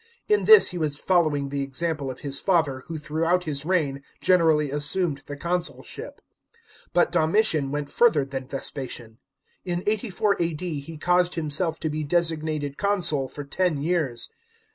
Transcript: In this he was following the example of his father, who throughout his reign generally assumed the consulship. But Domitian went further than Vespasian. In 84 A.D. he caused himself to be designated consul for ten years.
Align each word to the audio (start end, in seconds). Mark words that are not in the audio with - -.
In 0.27 0.45
this 0.45 0.69
he 0.69 0.79
was 0.79 0.97
following 0.97 1.49
the 1.49 1.61
example 1.61 2.09
of 2.09 2.21
his 2.21 2.39
father, 2.41 2.83
who 2.87 2.97
throughout 2.97 3.43
his 3.43 3.65
reign 3.65 4.01
generally 4.19 4.71
assumed 4.71 5.21
the 5.27 5.37
consulship. 5.37 6.21
But 6.91 7.11
Domitian 7.11 7.69
went 7.69 7.87
further 7.91 8.25
than 8.25 8.47
Vespasian. 8.47 9.19
In 9.63 9.83
84 9.85 10.37
A.D. 10.41 10.79
he 10.79 10.97
caused 10.97 11.35
himself 11.35 11.79
to 11.81 11.89
be 11.91 12.03
designated 12.03 12.79
consul 12.79 13.27
for 13.29 13.43
ten 13.43 13.77
years. 13.77 14.31